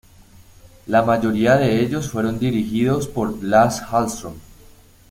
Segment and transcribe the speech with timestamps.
[0.87, 4.33] La mayoría de ellos fueron dirigidos por Lasse Hallström.